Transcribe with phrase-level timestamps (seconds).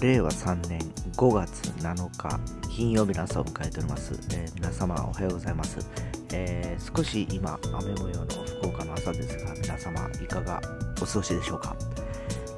[0.00, 0.80] 令和3年
[1.16, 5.86] 5月7日金曜日の朝を迎えております、えー、皆様おはようございます、
[6.32, 10.58] えー、少し今雨模様の福岡の朝ですが皆様いかが
[11.02, 11.76] お過ごしでしょうか？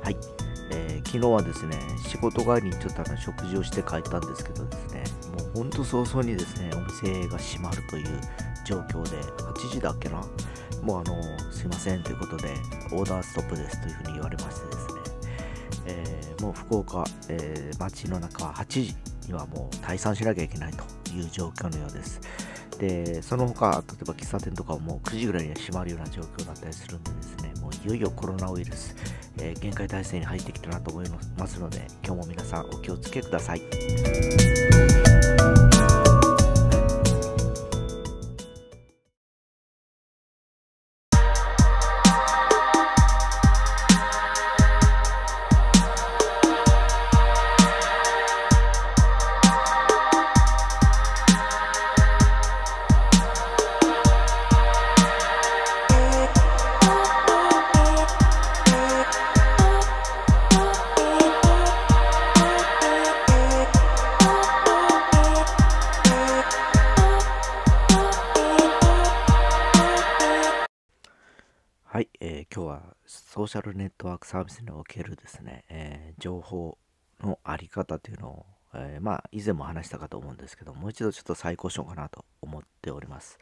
[0.04, 0.16] はい、
[0.70, 1.76] えー、昨日はですね
[2.06, 5.02] 仕事帰りにちょっとあの食事をして帰ったんですけどですね
[5.36, 8.20] もうほんと早々にですねお店が閉まるという
[8.64, 10.22] 状況で8時だっけな？
[10.80, 11.20] もうあの
[11.50, 12.54] すいませんということで
[12.92, 14.92] オーダーストップですというふうに言われましてですね。
[15.84, 16.11] えー、
[16.42, 18.94] もう福岡、えー、街の中は8時
[19.28, 22.20] にはもう退散しなきゃいけないという状況のようです。
[22.78, 28.96] で、その他、例えば喫茶店とかもう9時ぐらいには閉まるような状況だったりするんでですね、もういよいよコロナウイルス、
[29.38, 33.54] えー、限界体制に入ってきたなと思いますので、今日も皆さんお気をつけくださ。
[33.54, 33.62] い、
[72.54, 76.76] 今日はソーシャルネットワークサービスにおけるですね、えー、情報
[77.22, 83.38] のあり方というのを、えー、まあ以前も話したかと思うんですけどもう一度ちょっと再考証かなと思っております、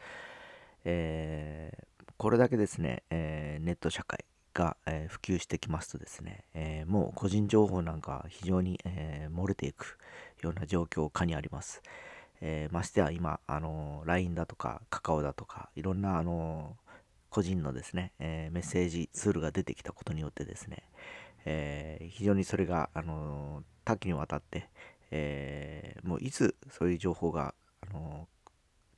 [0.85, 1.77] え
[2.15, 4.23] これだけですね、えネット社会
[4.53, 9.97] が、え普及してきますとですね、えもう個人情報なんか非常に、え漏れていく
[10.41, 11.81] ような状況下にあります、
[12.39, 16.77] えましてや今あの LINE だとかカカオだとかいろんなあの
[17.31, 20.83] 個人のですね、えー、メッセージツールが出てきたことによってですね、
[21.45, 24.69] えー、非常にそれが、あの多岐にわたって、
[25.09, 28.27] えもういつそういう情報が、あの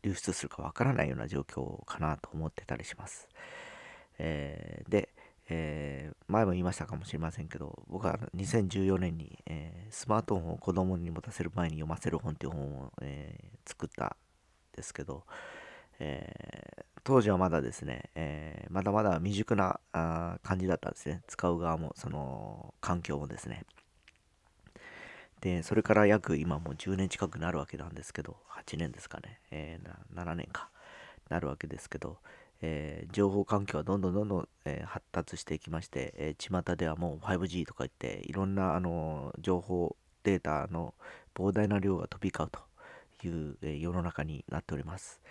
[0.02, 3.30] 流出するかわからないような状況かなと思ってたりします。
[4.20, 5.10] えで、
[5.50, 14.16] えー、前も言いましたかもしれませんけど僕は2014年に、えー、スマートフォンを子供に持たせる前に読ませる本っていう本を、えー、作ったん
[14.76, 15.24] ですけど、
[16.00, 21.22] えー、当時はまだですね、えー、まだまだ未熟なあ感じだったんですね。
[21.28, 23.66] 使う側も、その環境もですね。
[25.42, 30.70] で、それから約今もう10年近くなるわけなんですけど、8年ですかね、えー、7年か
[31.30, 32.18] なるわけですけど、
[32.62, 40.94] えー、情報環境はどんどんどんどん、えー、発達していきまして、えー、巷ではもう 5G とか言って、いろんな、あの情報データの
[41.36, 45.22] 膨大な量が飛び交うという、え世の中になっております。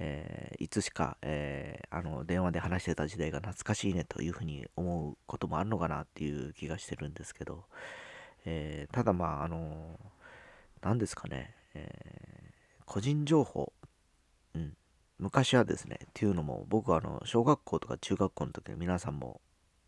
[0.00, 7.64] えー、いつしか、えー、あの電話で話してた時代が懐かしいねというふうに思うこともあるのかなっていう気がしてるんですけど、
[8.44, 9.98] えー、ただまああの
[10.82, 12.18] 何ですかね、え
[12.88, 13.72] 個人情報、
[14.54, 14.74] うん、
[15.18, 19.40] 昔はですねっていうのも僕はあの小学校とか中学校の時に皆さんも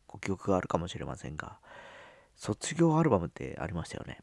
[0.07, 1.59] ご記憶があるかもしれませんが
[2.37, 4.19] 卒業アルバムってありましたよね。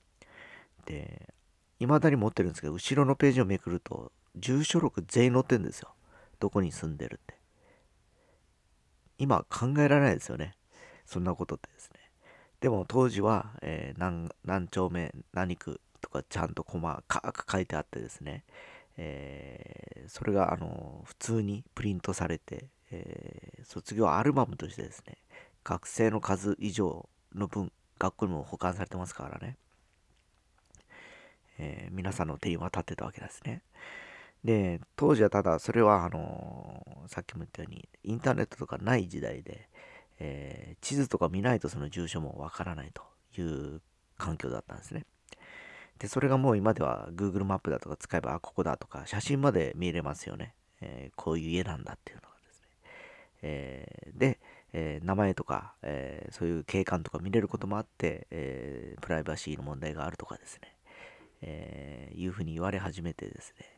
[0.86, 1.34] で
[1.80, 5.94] 未だに持ってるんですけど後ろのページをめくると住所録全員載ってるんですよ。
[6.40, 7.36] どこに住んでるって。
[9.18, 10.56] 今考えられないですよね。
[11.06, 12.00] そんなことってですね。
[12.60, 18.46] でも当時は、えー、何何丁目何区とかちゃんと細かく書いてあってですね、
[18.98, 25.18] えー、それがあの普通にプリントされて、えー、卒業アルバムとしてですね、
[25.64, 29.58] 学生の数以上の分、学校にも保管されてますからね、
[31.60, 33.62] え、皆さんの手に渡ってたわけですね。
[34.48, 39.68] で、当時はただそれはあのー、さっきも言ったようにインターネットとかない時代で、
[40.20, 43.04] えー、地図とか見ないとその住所もわからないと
[43.38, 43.82] いう
[44.18, 45.06] 環境だったんですね。
[46.00, 50.54] で、それがもう今では Google マップだとか使えば、あ、ここだとか写真まで見れますよね。
[50.80, 52.68] えー、こういう家なんだっていうのがですね。
[53.42, 54.40] えーで、
[54.72, 60.74] え名前とか、えそういう景観とか見れることもあって、えプライバシーの問題があるとかですね、
[61.42, 63.77] えいうふうに言われ始めてですね、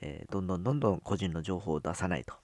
[0.00, 2.34] えー、どんどんどんどん個人の情報を出さないと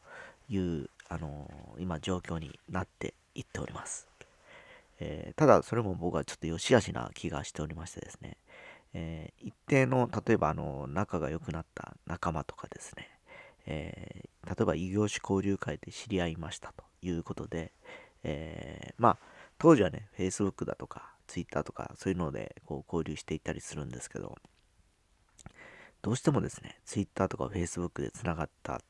[0.48, 4.08] いう、あのー、今状況になっていっております。
[5.00, 8.36] えー、ただ、それも僕はちょっと良し悪しな気がしておりましてですね、
[8.94, 13.10] え一定の、例えば、あの、仲が良くなった仲間とかですね、
[13.66, 17.72] え例えば異業種交流会で知り合いましたということで、
[18.22, 19.18] えまあ、
[19.58, 24.36] 当時はね、Facebook だとか、Twitter とか、そういうのでこう交流していったりするんですけど、
[26.06, 28.80] どうしてもですね、Twitter とか Facebook でつながった、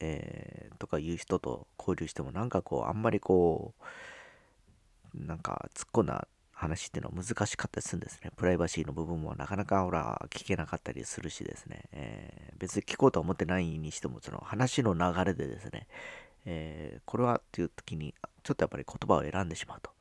[0.00, 3.72] えー、とかいう人と交流しても、なんかこう、あんまりこ
[5.14, 8.32] う、なんか突っ込んだ話っていうのは難しかったりするんですね。
[8.34, 15.86] プライバシーの部分もなかなかほら聞けなかったりするしですね、えー、別に聞こうとは思ってないにしても、その話の流れでですね、
[16.46, 19.92] えー、これはっていう時に、ちょっとやっぱり言葉を選んでしまうと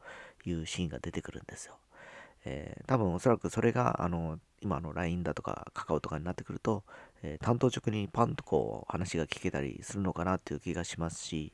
[0.49, 1.77] いうシーンが出てくるんですよ。
[2.45, 6.83] えー、多分おそらくそれが、あの、今の LINE だとかカカオとかになってくると、
[7.23, 11.53] え担当直にパンとこう話が聞けたりするのかなっていう気がしますし、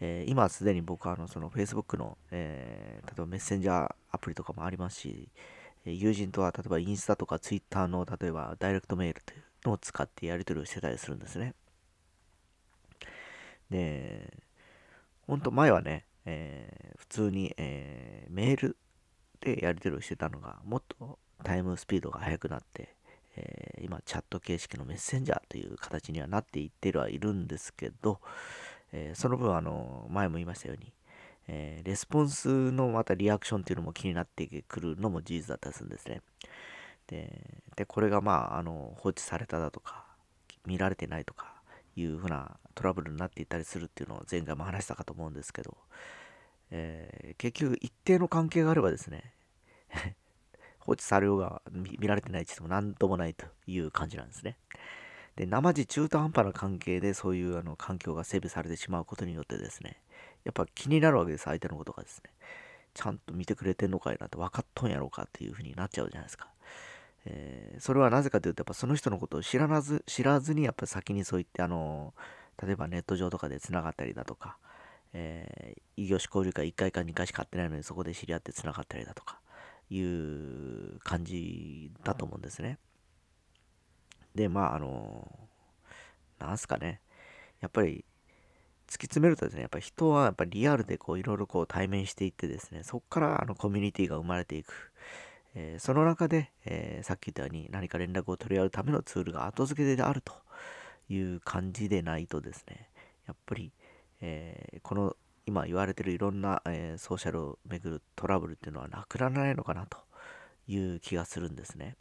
[0.00, 5.28] えー、今すでに僕はあのその Facebook の、え、例えばメッセンジャーアプリとかもありますし、
[5.84, 11.54] 友人とは例えばインスタとか Twitter の例えばダイレクトメールというのを使ってやり取りをしてたりするんですね。
[13.70, 14.36] で、
[15.26, 18.76] 本当前はね、えー、普通に、えー、メール
[19.40, 22.94] でやり取りをしてたのがもっとタイムスピードが速くなって、
[23.36, 28.20] えー、今チャット形式のメッセンジャーという形にはなっていってはいるんですけど、
[28.92, 30.92] えー、その分、あの、前も言いましたように、
[31.48, 36.22] えー、レスポンスのまたリアクションっていうのも気になってくるのも事実だったりするんですね。
[37.06, 40.04] で、でこれがまあ、あの、放置されただとか、
[40.66, 41.54] 見られてないとか
[41.96, 45.76] いうふうなトラブルになっていたりするっていうのを前回も話したかと思うんですけど、
[46.70, 49.32] えー、結局一定の関係があればですね、
[50.78, 54.56] 放置されようが見られてないって言っても何ともないという感じなんですね。
[55.36, 60.00] で、生地中途半端な関係でそういうあの環境が整備されてしまうことによってですね、
[60.44, 62.32] やっぱ気になるわけです、相手のことがですね。
[62.94, 66.48] ちゃんと見てくれてんのかいなって分かっとんやろうかっていうふうになっちゃうじゃないですか。
[67.26, 72.14] えー、それはなぜかというと、やっぱその人のことを知らず、知らずに、やっぱ先にそう言って、あの、
[72.62, 74.56] 例えばネット上とかで繋がったりだとか、
[75.12, 79.40] えー、異業種交流会1回か2回しか会ってないのにそこで知り合って繋がったりだとか、
[79.90, 82.78] いう感じだと思うんですね。
[84.34, 85.28] で、まあ、あの、
[86.38, 87.00] なんすかね、
[87.60, 88.04] やっぱり、
[88.86, 94.92] 突き詰めるとですね、やっぱり人はやっぱリアルでこういろいろこう対面していってですね、そこからあのコミュニティが生まれていく。
[95.54, 100.32] えー、その中で、えー、さっき言ったように何か連絡を取り合うためのツールが後付けであると
[101.08, 102.88] いう感じでないとですね、
[103.26, 103.72] やっぱり、
[104.20, 109.98] えー、この今言われてるいろんな、えソーシャルをめぐるトラブルっていうのはなくならないのかなと
[110.68, 111.96] いう気がするんですね。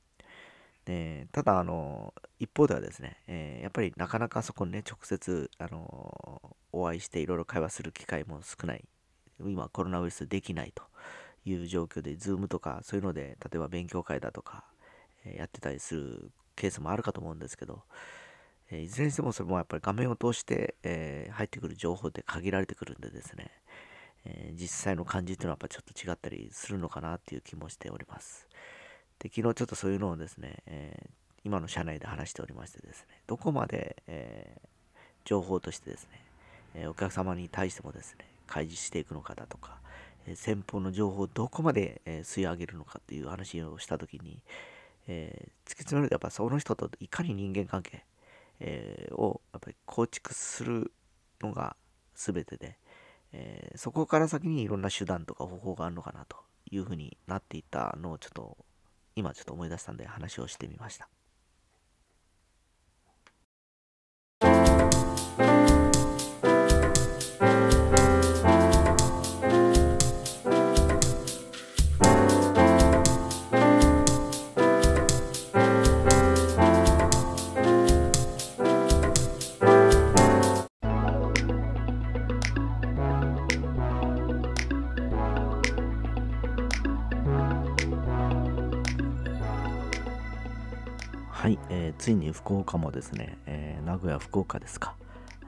[0.85, 8.83] でただあの一方ではですね、えー、やっぱりなかなかそこにね直接あのお会いしていろいろ会話する機会も少ない
[9.39, 10.83] 今コロナウイルスできないと
[11.45, 14.65] いう状況で Zoom とかそういうので例えば勉強会だとか、
[15.25, 17.83] えー、やってたりするケースもあるかと思うんですけど、
[18.71, 23.51] え、いずれにしてもそれもやっぱり画面を通して、え入ってくる情報って限られてくるんでですね、
[24.25, 28.47] え実際の感じっていうのはやっぱちょっと違ったりするのかなっていう気もしております。
[29.19, 31.09] で、昨日ちょっとそういうのをですね、え、
[31.43, 34.61] 今の社内で話しておりましてですね、どこまで、え、
[35.25, 36.23] 情報としてですね、
[36.75, 39.79] えお客様に対してもですね、開示していくのかだとか、
[40.27, 44.41] え先方の情報をどこまで、え吸い上げるのかっていう話をしたときに、
[45.07, 48.03] え突き詰めるとやっぱその人といかに人間関係、
[48.59, 50.91] えーをやっぱり構築する
[51.41, 51.75] のが
[52.15, 52.77] 全てで、
[53.31, 56.37] えそこから先にいろんな手段とか方法があるのかなと
[56.71, 58.57] いうふうになっていたのをちょっと
[59.15, 61.09] 今ちょっと思い出したんで話をしてみました。
[92.59, 94.95] ついに福岡もですね、えー、名古屋、福岡ですか、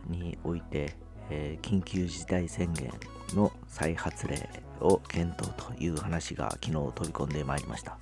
[0.08, 0.96] において、
[1.30, 2.92] えー、緊急事態宣言
[3.36, 4.50] の再発令
[4.80, 7.98] を検討という話が昨日飛び込んでまいりました。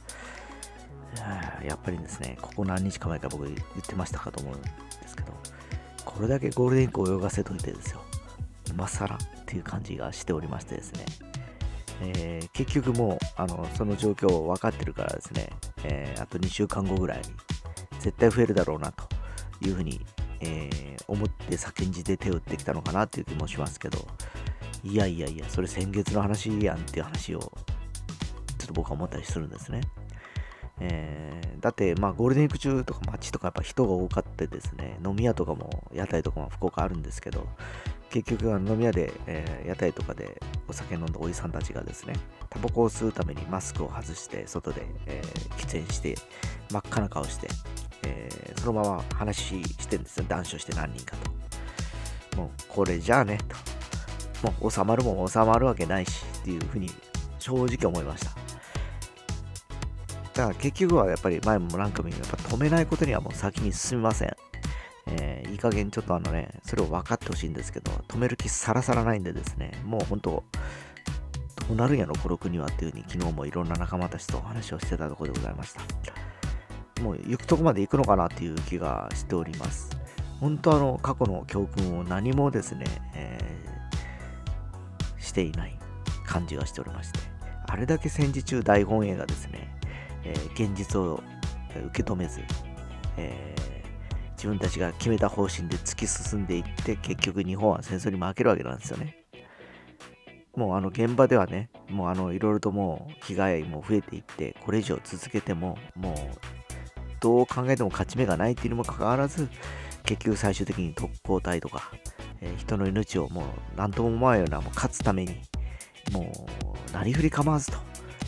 [1.66, 4.70] やっぱりですね、ここ何日か前か僕言ってましたかと思うんで
[5.08, 5.34] すけど、
[6.06, 8.02] これだけゴールデンウィーク泳がせといてですよ、
[8.70, 11.06] 今更っていう感じがしておりましてですね、
[12.02, 15.50] えー、結局もうあのその状況を分かってるからですね、
[15.84, 17.22] えー、あと2週間後ぐらい
[18.00, 19.08] 絶対増えるだろうなと
[19.62, 20.06] いうふうに、
[20.40, 24.08] えー、思って先んじて手を打ってきたのかなっていう気もしますけど、
[24.84, 27.50] いやいやいや、それ先月の話やんっていう話を、ちょ
[28.64, 29.82] っと僕は思ったりするんですね。
[30.82, 37.48] えー、だって、まあ、ゴールデンウィーク中とか街とかやっぱ人が多かってですね、飲み屋とかも屋台とかも福岡あるんですけど、
[38.10, 42.14] 結局飲み屋で、えー、屋台とかでお酒飲んだおじさんたちがですね、
[42.50, 46.16] タバコを吸うためにマスクを外して外で、えー、喫煙して
[46.72, 47.50] 真っ赤な顔して、
[48.04, 50.26] えー、そのまま話してるんですよ。
[50.28, 51.16] 談笑して何人か
[52.32, 52.38] と。
[52.38, 53.56] もう、これじゃあね、と。
[54.48, 56.90] もう収まるもん収まるわけないし、っていうふうに
[57.40, 58.32] 正直思いました。
[60.34, 64.36] だから結局はやっぱり前も何回も言うやっぱ止めないことにはもう先に進みません。
[65.08, 70.44] えー、いい加減ちょっとあのね、それを分かってほしいんですけど、止める気さらさらないんでですね、もう本当、ど
[71.74, 75.82] うなるんやろ、この国はっていうふうに昨日もいろんな仲間たちとお話をしてたところでございました。
[77.02, 79.90] もう行くとこまで行くのかなっていう気がしております。
[80.40, 85.78] 本当あの過去の教訓を何もですね、えー、していない
[86.26, 87.20] 感じがしておりまして、
[87.68, 89.68] あれだけ戦時中大本営がですね、
[90.24, 91.22] えー、現実を
[91.88, 92.42] 受け止めず、
[93.18, 99.18] えー、自分たちが決めた方針で突き進んでいって結局日本は戦争に負けるわけなんですよね。
[100.56, 106.16] もうあの現場ではね、もうあのいろいろともう被害も増えていって、これ以上続けてももう
[107.20, 109.50] どう考えても勝ち目がないっていうにもかかわらず、
[110.04, 111.92] 結局最終的に特攻隊とか、
[112.42, 113.46] えー、人の命をもう
[113.76, 115.42] 何とも思わないようなもう勝つために、
[116.12, 117.78] もう何振り構わずと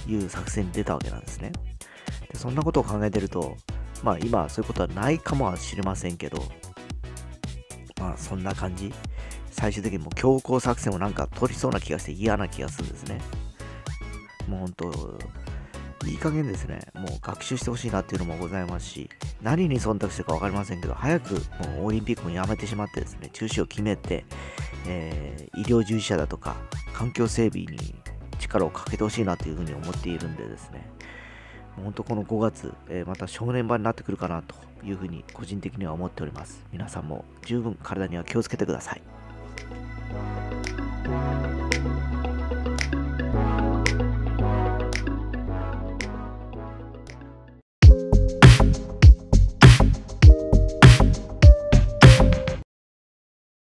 [0.08, 1.52] いう作戦に出たわけなんですね。
[2.32, 3.58] でそんなことを考えてると、
[4.04, 6.44] まあ今そういうことはないかもしれませんけど、
[8.00, 8.94] まあそんな感じ。
[9.52, 13.22] 最終的にもう強行作戦をなんか取りそうな気がして嫌な気がするんですね。
[14.48, 15.20] もう本当、
[16.08, 19.10] いい加減ですね、もう学習してほしいなっていうのもございますし、
[19.42, 24.26] 何に忖度してるか分かりませんけど、早くもうオリンピックもやめてしまってですね、中止を決めて、
[24.88, 26.56] えー、医療従事者だとか、
[26.94, 27.96] 環境整備に
[28.40, 30.88] 力をかけてほしいなというふうに思っているんでですね、
[31.76, 36.66] 本当この5月、えー、また正念場になってくるかなというふうに個人的には思っております。
[36.72, 39.02] 皆さんも十分体には気をつけてください。